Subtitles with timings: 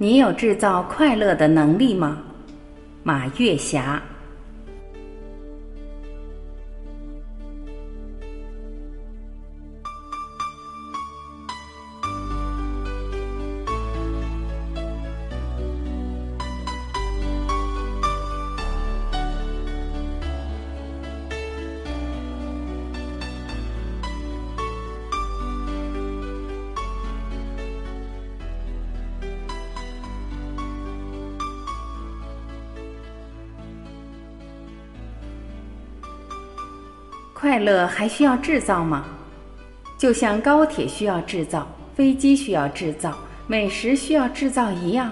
[0.00, 2.18] 你有制造快乐的能力吗？
[3.02, 4.00] 马月霞。
[37.48, 39.06] 快乐还需要制造吗？
[39.96, 43.16] 就像高铁需要制造、飞机需要制造、
[43.46, 45.10] 美食需要制造一样。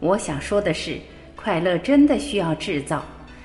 [0.00, 0.98] 我想说的是，
[1.36, 3.04] 快乐真的需要制造。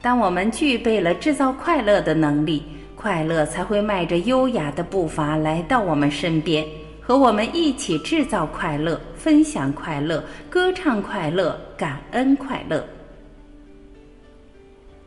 [0.00, 2.62] 当我们具备了制造快乐的能力，
[2.94, 6.64] 快乐才会迈着优雅的步伐来到我们身边，
[7.00, 12.86] 和我们一起制造快乐、分享快乐、歌唱快乐、感恩快乐。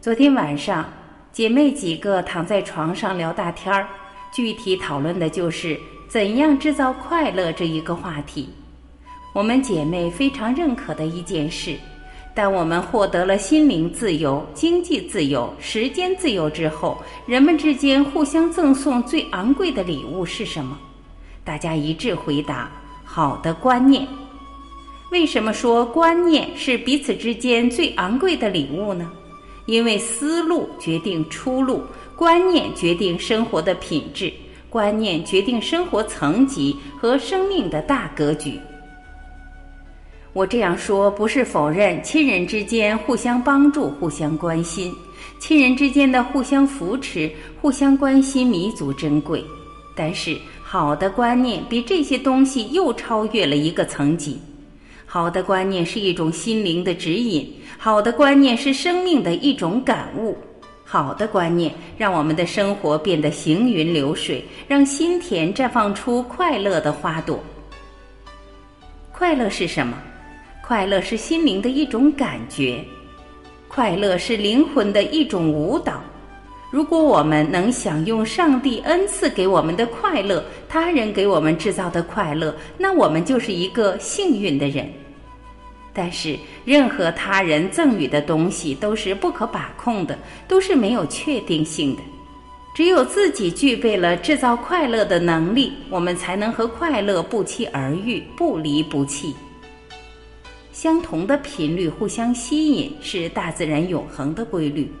[0.00, 0.84] 昨天晚上。
[1.34, 3.88] 姐妹几个躺在床上聊大天儿，
[4.32, 5.76] 具体讨论的就是
[6.06, 8.48] 怎样制造快乐这一个话题。
[9.32, 11.74] 我们姐妹非常认可的一件事：
[12.36, 20.78] 当我们获得了心灵自由、经济自由、时间自由之后，人们之间互相赠送最昂贵的礼物是什么？
[21.42, 22.70] 大家一致回答：
[23.02, 24.06] 好的观念。
[25.10, 29.10] 为什么说观念是彼此之间最昂贵的礼物呢？
[29.66, 31.82] 因为思路决定出路，
[32.14, 34.32] 观念决定生活的品质，
[34.68, 38.58] 观念决定生活层级和生命的大格局。
[40.32, 44.92] 我这样说不是否认亲人之间互相帮助、互相关心，
[45.38, 49.44] 亲人之间的互相扶持、互相关心弥足珍贵。
[49.94, 54.36] 但是，好的观念比这些东西又超越了一个层级。
[55.14, 57.48] 好的观念是一种心灵的指引，
[57.78, 60.36] 好的观念是生命的一种感悟，
[60.82, 67.38] 好的观念让我们的生活变得行云流水，让心田绽放出快乐的花朵。
[69.12, 69.96] 快乐是什么？
[70.60, 72.84] 快乐是心灵的一种感觉，
[73.68, 76.02] 快乐是灵魂的一种舞蹈。
[76.72, 84.92] 如果我们能享用上帝恩赐给我们的快乐，他人给我们制造的快乐，那我们就是一个幸运的人。
[85.94, 90.18] 但是，任何他人赠予的东西都是不可把控的，
[90.48, 92.02] 都是没有确定性的。
[92.74, 99.32] 只有自己具备了制造快乐的能力，我们才能和快乐不期而遇，不离不弃。
[100.72, 104.92] 相同的频率互相吸引，是大自然永恒的规律。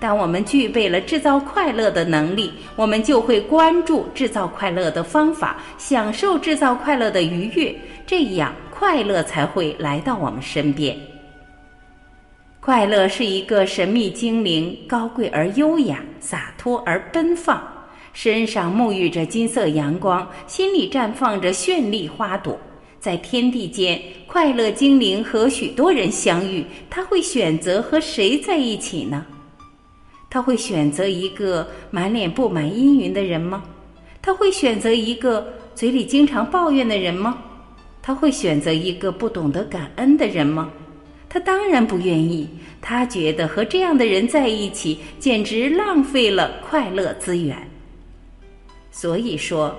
[0.00, 7.72] 当我们具备了制造快乐的能力，我们就会关注制造快乐的方法，享受制造快乐的愉悦，
[8.04, 8.52] 这样。
[8.80, 10.96] 快乐才会来到我们身边。
[12.60, 17.62] 快乐是一个神秘精灵，高贵而优雅，洒脱而奔放，
[18.14, 22.58] 身上沐浴着金色阳光，心里绽放着绚丽花朵。
[22.98, 29.26] 在天地间，快乐精灵和许多人相遇，他会选择和谁在一起呢？
[30.30, 33.62] 他会选择一个满脸布满阴云的人吗？
[34.22, 37.36] 他会选择一个嘴里经常抱怨的人吗？
[38.02, 40.70] 他会选择一个不懂得感恩的人吗？
[41.28, 42.48] 他当然不愿意。
[42.82, 47.56] 他觉得和这样的人在一起，简直浪费了快乐资源。
[48.90, 49.76] 所以说，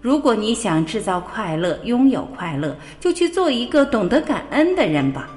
[0.00, 5.28] 如果你想制造快乐、拥有快乐，就去做一个懂得感恩的人吧，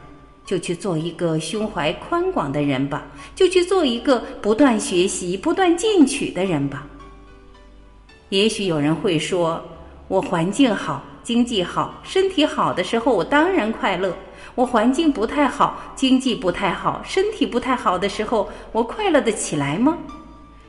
[0.46, 6.88] 就去做一个胸怀宽广的人吧，就去做一个不断学习、不断进取的人吧。
[8.29, 9.62] 也许有人会说
[10.07, 14.11] ：“我环境好。”经济好、身体好的时候，我当然快乐；
[14.56, 19.97] 我环境不太好、经济不太好、身体不太好的时候，我快乐的起来吗？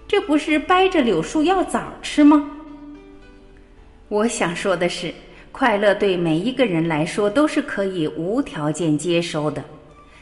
[0.07, 2.49] 这不是掰着柳树要枣吃吗？
[4.09, 5.13] 我想说的是，
[5.51, 9.65] 快乐对每一个人来说都是可以无条件接收的。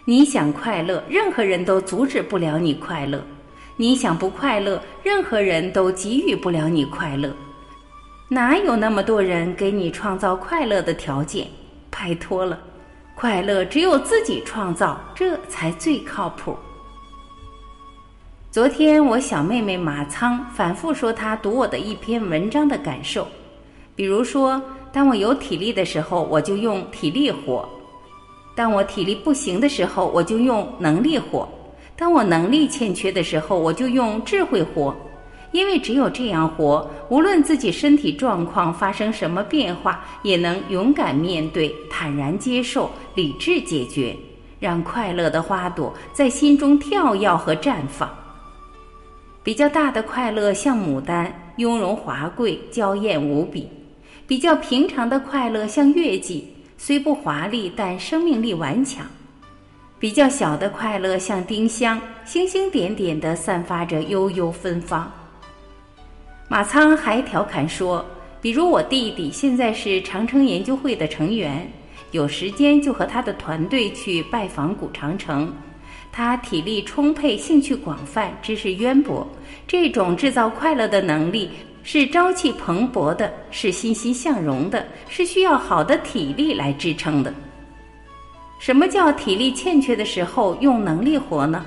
[0.05, 3.19] 你想快乐，任何人都阻止不了你快乐；
[3.77, 7.31] 你想不快乐，任何人都给予不了你快乐。
[8.33, 11.47] 哪有那么多人给你创造快乐的条件？
[11.91, 12.59] 拜托了，
[13.15, 16.57] 快乐只有自己创造，这才最靠谱。
[18.51, 23.29] 昨天我小妹妹马仓反复说她读我的一篇文章的感受，
[23.95, 24.59] 比如说，
[24.91, 27.63] 当我有体力的时候，我就用体力活；
[28.57, 31.47] 当我体力不行的时候，我就用能力活；
[31.95, 34.97] 当我能力欠缺的时候，我就用智慧活。
[35.53, 44.17] 因为只有这样活，无论自己身体状况发生什么变化，也能勇敢面对、坦然接受、理智解决，
[44.59, 48.11] 让快乐的花朵在心中跳跃和绽放。
[49.43, 53.65] 比较大的快乐像牡丹，雍容华贵、娇艳无比；
[54.27, 59.05] 比较平常的快乐像月季，虽不华丽，但生命力顽强；
[59.99, 65.13] 比较小的快乐像丁香，星星点点的散发着悠悠芬芳。
[66.53, 68.05] 马仓还调侃说
[68.43, 71.67] ：“比如我弟弟现在是长城研究会的成员，
[72.11, 75.51] 有时间就和他的团队去拜访古长城。
[76.13, 79.27] 他体力充沛，兴趣广泛，知识渊博。
[79.67, 81.49] 这种制造快乐的能力
[81.85, 87.33] 是朝气蓬勃的，是欣欣向荣的，是需要好的体力来支撑的。
[88.59, 91.65] 什么叫体力欠缺的时候用能力活呢？”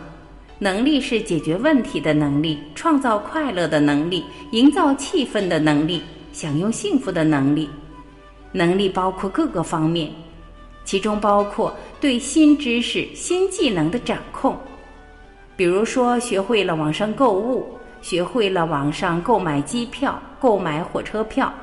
[0.58, 7.70] 能力是解决问题的能力，创造快乐的能力，营造气氛的能力，享用幸福的能力。
[8.54, 10.10] 能力包括各个方面，
[10.86, 14.58] 其中包括对新知识、新技能的掌控。
[15.58, 17.68] 比如说，学会了网上购物，
[18.02, 21.54] 学会了网上购买机票、购买火车票，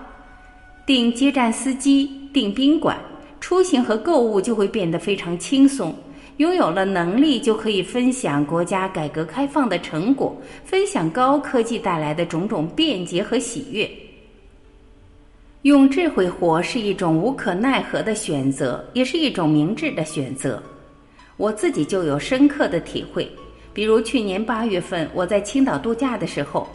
[0.85, 2.99] 订接站司机、订宾馆，
[3.41, 5.95] 出行和购物就会变得非常轻松。
[6.43, 13.89] 拥有了能力，就可以分享国家改革开放的成果，分享高科技带来的种种便捷和喜悦。
[15.63, 20.61] 用智慧活是一种无可奈何的选择，也是一种明智的选择。
[21.37, 23.31] 我自己就有深刻的体会。
[23.73, 26.69] 比如去年八月份，我在青岛度假的时候，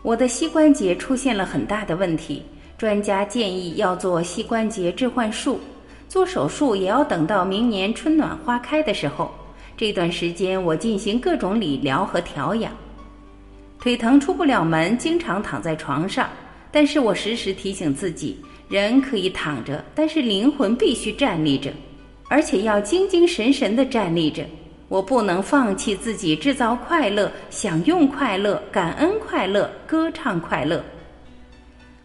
[0.00, 2.42] 我的膝关节出现了很大的问题，
[2.78, 5.60] 专家建议要做膝关节置换术。
[6.12, 9.32] 做手术也要等到明年春暖花开的时候，
[9.78, 12.70] 这段时间我进行各种理疗和调养。
[13.80, 16.28] 腿疼出不了门，经常躺在床上，
[16.70, 18.36] 但是我时时提醒自己，
[18.68, 21.72] 人可以躺着，但是灵魂必须站立着，
[22.28, 24.44] 而且要精精神神地站立着。
[24.88, 30.84] 我不能放弃自己制造快乐、享用快乐、感恩快乐、歌唱快乐。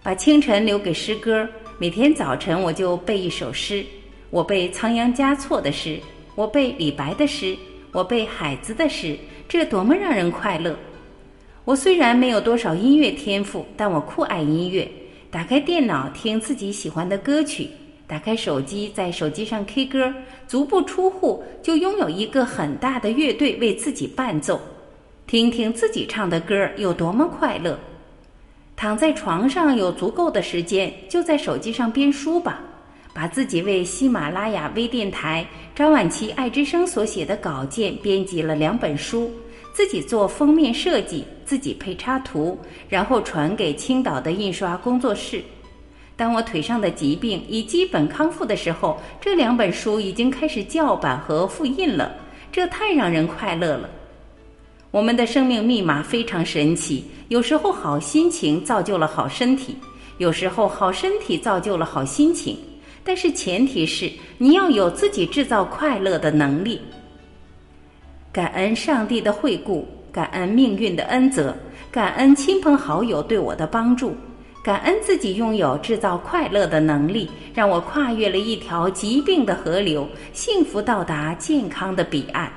[0.01, 1.45] 把清晨留给诗歌，
[1.77, 3.86] 每天早晨我就背一首诗。
[4.30, 6.00] 我背仓央嘉措的诗，
[6.36, 7.56] 我背李白的诗，
[7.94, 10.76] 我背海子的诗，这多么让人快乐！
[11.64, 14.90] 我虽然没有多少音乐天赋，但我酷爱音乐。
[15.30, 17.70] 打开电脑听自己喜欢的歌曲，
[18.06, 20.14] 打开手机在手机上 K 歌，
[20.48, 24.60] 足不出户就拥有一个很大的乐队为自己伴奏。
[25.26, 27.78] 听听自己唱的歌有多么快乐！
[28.76, 32.62] 躺在床上有足够的时间，就在手机上编书吧。
[33.18, 35.44] 把自己为喜马拉雅微电台
[35.74, 39.31] 张晚琪爱之声所写的稿件编辑了两本书，
[39.74, 42.56] 自己做封面设计，自己配插图，
[42.88, 45.42] 然后传给青岛的印刷工作室。
[46.16, 52.16] 当我腿上的疾病已基本康复的时候，这两本书已经开始校版和复印了，
[52.52, 53.90] 这太让人快乐了。
[54.92, 59.75] 我们的生命密码非常神奇，有时候好心情造就了好身体，
[60.19, 62.56] 有时候好身体造就了好心情。
[63.07, 66.81] 但是前提是你要有自己制造快乐的能力。
[68.33, 71.56] 感恩上帝的惠顾，感恩命运的恩泽，
[71.89, 74.13] 感恩亲朋好友对我的帮助，
[74.62, 82.52] 感恩自己拥有制造快乐的能力，让我跨越了一条疾病的河流，幸福到达健康的彼岸。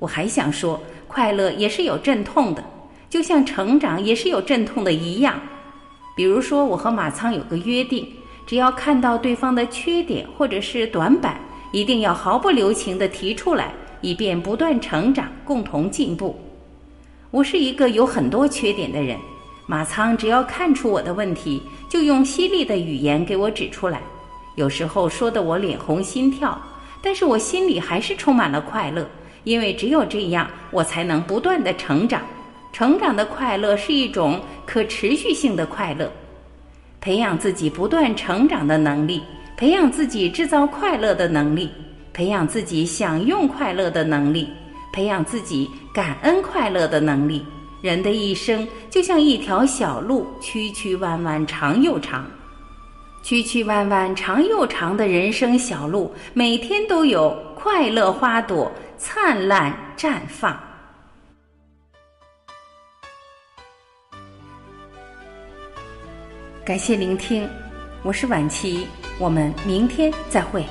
[0.00, 2.64] 我还想说，快乐也是有阵痛的，
[3.08, 5.40] 就像成长也是有阵痛的一样。
[6.16, 8.04] 比如说，我和马仓有个约定。
[8.48, 11.38] 只要看到对方的缺点或者是短板，
[11.70, 16.34] 一定要毫不留情地提出来，以便不断成长，共同进步。
[17.30, 19.18] 我是一个有很多缺点的人，
[19.66, 24.00] 马仓只要看出我的问题，就用犀利的语言给我指出来，
[24.54, 26.58] 有时候说得我脸红心跳，
[27.02, 29.06] 但是我心里还是充满了快乐，
[29.44, 32.22] 因为只有这样，我才能不断的成长。
[32.72, 36.10] 成长的快乐是一种可持续性的快乐。
[37.08, 39.22] 培养自己不断成长的能力，
[39.56, 41.70] 培养自己制造快乐的能力，
[42.12, 44.46] 培养自己享用快乐的能力，
[44.92, 47.42] 培养自己感恩快乐的能力。
[47.80, 52.26] 人的一生就像一条小路，曲曲弯弯，长又长。
[53.22, 60.54] 曲曲弯弯，长又长的人生小路，每天都有快乐花朵灿烂绽放。
[66.68, 67.48] 感谢聆听，
[68.02, 68.86] 我是晚琪，
[69.18, 70.62] 我们明天再会。